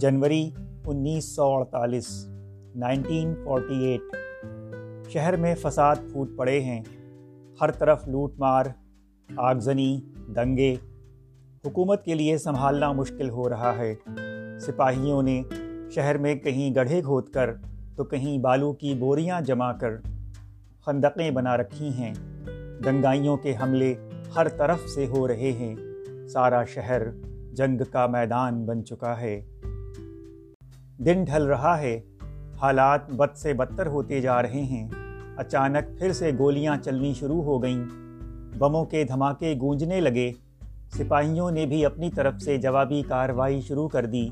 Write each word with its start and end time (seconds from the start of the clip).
جنوری 0.00 0.50
انیس 0.86 1.24
سو 1.24 1.56
اڑتالیس، 1.56 2.26
nineteen 2.74 3.34
forty 3.44 3.84
eight. 3.84 4.00
شہر 5.10 5.36
میں 5.36 5.54
فساد 5.54 5.96
پھوٹ 6.12 6.28
پڑے 6.36 6.60
ہیں۔ 6.60 6.82
ہر 7.60 7.70
طرف 7.70 8.08
لوٹ 8.08 8.32
مار، 8.38 8.66
آگزنی، 9.36 10.00
دنگے۔ 10.36 10.76
حکومت 11.66 12.04
کے 12.04 12.14
لیے 12.14 12.38
سنبھالنا 12.38 12.92
مشکل 12.92 13.30
ہو 13.30 13.48
رہا 13.48 13.74
ہے۔ 13.78 13.94
سپاہیوں 14.60 15.22
نے 15.22 15.42
شہر 15.90 16.18
میں 16.18 16.34
کہیں 16.34 16.74
گڑھے 16.74 17.00
کھود 17.00 17.28
کر 17.28 17.50
تو 17.96 18.04
کہیں 18.04 18.38
بالو 18.38 18.72
کی 18.72 18.94
بوریاں 18.94 19.40
جما 19.40 19.72
کر 19.72 19.90
خندقیں 20.86 21.30
بنا 21.30 21.56
رکھی 21.56 21.88
ہیں۔ 21.88 22.14
دنگائیوں 22.84 23.36
کے 23.36 23.54
حملے 23.62 23.94
ہر 24.36 24.48
طرف 24.48 24.80
سے 24.88 25.06
ہو 25.06 25.28
رہے 25.28 25.52
ہیں۔ 25.52 25.74
سارا 26.28 26.64
شہر 26.64 27.02
جنگ 27.52 27.80
کا 27.92 28.06
میدان 28.06 28.66
بن 28.66 28.84
چکا 28.84 29.20
ہے۔ 29.20 29.42
دن 31.04 31.24
ڈھل 31.24 31.42
رہا 31.42 31.78
ہے۔ 31.78 32.00
حالات 32.62 33.10
بد 33.10 33.36
سے 33.36 33.52
بدتر 33.52 33.86
ہوتے 33.86 34.20
جا 34.20 34.42
رہے 34.42 34.62
ہیں۔ 34.62 34.88
اچانک 35.36 35.98
پھر 35.98 36.12
سے 36.12 36.30
گولیاں 36.38 36.76
چلنی 36.84 37.14
شروع 37.14 37.42
ہو 37.42 37.62
گئیں۔ 37.62 37.84
بموں 38.58 38.84
کے 38.84 39.04
دھماکے 39.04 39.54
گونجنے 39.60 40.00
لگے۔ 40.00 40.32
سپاہیوں 40.88 41.50
نے 41.50 41.66
بھی 41.66 41.86
اپنی 41.86 42.10
طرف 42.10 42.34
سے 42.40 42.56
جوابی 42.56 43.02
کارروائی 43.08 43.60
شروع 43.60 43.88
کر 43.88 44.06
دی۔ 44.06 44.28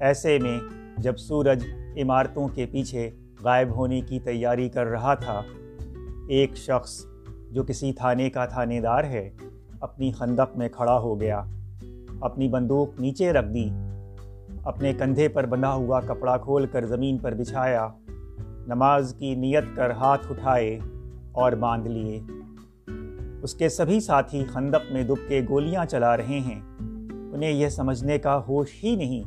ایسے 0.00 0.38
میں 0.38 0.60
جب 0.98 1.16
سورج 1.16 1.64
عمارتوں 1.96 2.48
کے 2.48 2.66
پیچھے 2.66 3.10
غائب 3.44 3.70
ہونے 3.76 4.00
کی 4.00 4.20
تیاری 4.20 4.68
کر 4.68 4.86
رہا 4.86 5.14
تھا، 5.14 5.42
ایک 6.28 6.56
شخص 6.56 7.06
جو 7.50 7.62
کسی 7.62 7.92
تھانے 7.92 8.30
کا 8.30 8.46
تھانے 8.46 8.80
دار 8.80 9.04
ہے، 9.04 9.30
اپنی 9.80 10.12
خندق 10.12 10.56
میں 10.56 10.68
کھڑا 10.68 10.98
ہو 10.98 11.20
گیا۔ 11.20 11.42
اپنی 12.20 12.48
بندوق 12.48 13.00
نیچے 13.00 13.32
رکھ 13.32 13.48
دی۔ 13.48 13.70
اپنے 14.64 14.92
کندھے 14.92 15.28
پر 15.28 15.46
بندھا 15.46 15.74
ہوا 15.74 16.00
کپڑا 16.00 16.36
کھول 16.36 16.66
کر 16.66 16.86
زمین 16.86 17.18
پر 17.18 17.34
بچھایا، 17.34 17.88
نماز 18.66 19.14
کی 19.18 19.34
نیت 19.34 19.64
کر 19.74 19.90
ہاتھ 19.90 20.26
اٹھائے 20.30 20.78
اور 21.32 21.52
باندھ 21.52 21.88
لیے۔ 21.88 22.20
اس 23.42 23.54
کے 23.54 23.68
سبھی 23.68 24.00
ساتھی 24.00 24.44
خندق 24.44 24.92
میں 24.92 25.02
دب 25.02 25.28
کے 25.28 25.40
گولیاں 25.48 25.84
چلا 25.84 26.16
رہے 26.16 26.40
ہیں۔ 26.40 26.60
انہیں 27.32 27.50
یہ 27.50 27.68
سمجھنے 27.68 28.18
کا 28.18 28.40
ہوش 28.48 28.68
ہی 28.84 28.96
نہیں 28.96 29.22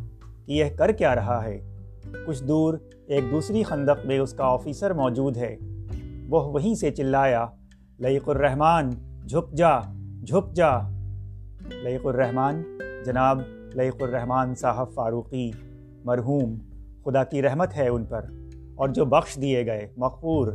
کہ 0.46 0.52
یہ 0.52 0.66
کر 0.78 0.92
کیا 0.92 1.16
رہا 1.16 1.44
ہے۔ 1.44 1.72
کچھ 2.28 2.44
دور 2.44 2.74
ایک 3.08 3.24
دوسری 3.32 3.64
خندق 3.64 4.06
میں 4.06 4.20
اس 4.20 4.34
کا 4.34 4.44
آفیسر 4.44 4.94
موجود 4.94 5.38
ہے۔ 5.38 5.58
وہ 6.30 6.54
وہیں 6.54 6.76
سے 6.76 6.92
چلایا 6.92 7.46
لئیق 8.00 8.30
الرحمن، 8.30 8.90
جھک 9.28 9.54
جا 9.54 9.80
جھک 10.28 10.54
جا! 10.54 10.80
لئیق 11.84 12.06
الرحمن، 12.06 12.62
جناب 13.06 13.42
لئیق 13.76 14.04
الرحمن 14.04 14.56
صاحب 14.56 14.94
فاروقی 14.94 15.52
مرحوم، 16.06 16.56
خدا 17.06 17.24
کی 17.24 17.42
رحمت 17.42 17.76
ہے 17.78 17.88
ان 17.88 18.06
پر۔ 18.06 18.26
اور 18.76 18.90
جو 18.90 19.06
بخش 19.06 19.36
دیے 19.42 19.66
گئے، 19.66 19.88
مغفور۔ 19.98 20.48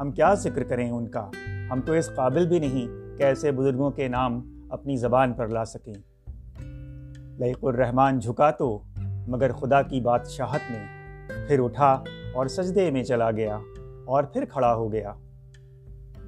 ہم 0.00 0.10
کیا 0.10 0.34
ذکر 0.34 0.62
کریں 0.62 0.90
ان 0.90 1.08
کا؟ 1.08 1.30
ہم 1.70 1.80
تو 1.80 1.92
اس 1.92 2.10
قابل 2.14 2.48
بھی 2.48 2.58
نہیں 2.58 3.16
کہ 3.18 3.22
ایسے 3.22 3.52
بزرگوں 3.52 3.90
کے 3.90 4.08
نام 4.08 4.60
اپنی 4.70 4.96
زبان 4.96 5.32
پر 5.32 5.48
لا 5.48 5.64
سکیں۔ 5.64 5.94
لئیق 7.38 7.58
الرحمن 7.62 8.18
جھکا 8.18 8.50
تو، 8.50 8.82
مگر 9.28 9.52
خدا 9.52 9.82
کی 9.82 10.00
بادشاہت 10.00 10.70
میں۔ 10.70 10.86
پھر 11.48 11.64
اٹھا 11.64 12.02
اور 12.34 12.46
سجدے 12.46 12.90
میں 12.90 13.02
چلا 13.02 13.30
گیا، 13.30 13.58
اور 14.06 14.24
پھر 14.24 14.44
کھڑا 14.44 14.74
ہو 14.74 14.92
گیا۔ 14.92 15.12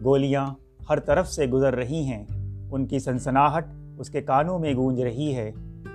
گولیاں 0.05 0.55
ہر 0.91 1.01
طرف 1.01 1.29
سے 1.29 1.47
گزر 1.47 1.75
رہی 1.75 2.03
ہیں۔ 2.03 2.25
ان 2.71 2.87
کی 2.87 2.99
سنسناہٹ 2.99 3.67
اس 3.99 4.11
کے 4.11 4.21
کانوں 4.21 4.59
میں 4.59 4.75
گونج 4.75 5.03
رہی 5.03 5.37
ہے۔ 5.37 5.53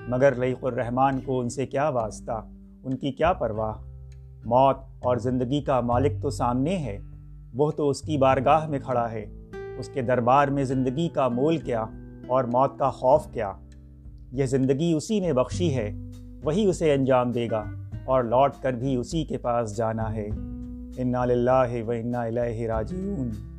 مگر 0.07 0.35
لئیق 0.35 0.63
الرحمن 0.63 1.19
کو 1.19 1.39
ان 1.39 1.49
سے 1.49 1.65
کیا 1.65 1.89
واسطہ؟ 1.89 2.47
ان 2.83 2.97
کی 2.97 3.11
کیا 3.11 3.33
پرواہ؟ 3.33 3.73
موت 4.45 4.77
اور 4.77 5.17
زندگی 5.17 5.61
کا 5.61 5.81
مالک 5.81 6.21
تو 6.21 6.29
سامنے 6.29 6.77
ہے، 6.77 6.97
وہ 7.53 7.71
تو 7.71 7.89
اس 7.89 8.01
کی 8.01 8.17
بارگاہ 8.17 8.67
میں 8.67 8.79
کھڑا 8.79 9.11
ہے۔ 9.11 9.25
اس 9.79 9.89
کے 9.89 10.01
دربار 10.01 10.47
میں 10.47 10.63
زندگی 10.63 11.09
کا 11.09 11.27
مول 11.27 11.57
کیا 11.57 11.85
اور 12.27 12.43
موت 12.43 12.79
کا 12.79 12.89
خوف 12.89 13.27
کیا۔ 13.31 13.53
یہ 14.31 14.45
زندگی 14.45 14.93
اسی 14.93 15.19
نے 15.19 15.33
بخشی 15.33 15.75
ہے، 15.75 15.93
وہی 16.43 16.65
اسے 16.65 16.93
انجام 16.93 17.31
دے 17.31 17.47
گا 17.51 17.63
اور 18.05 18.23
لوٹ 18.23 18.51
کر 18.61 18.73
بھی 18.73 18.95
اسی 18.95 19.25
کے 19.25 19.37
پاس 19.37 19.77
جانا 19.77 20.15
ہے۔ 20.15 20.27
انا 20.97 21.25
للہ 21.25 21.83
و 21.87 21.91
انا 21.91 22.21
الیہ 22.21 22.67
راجعون۔ 22.67 23.54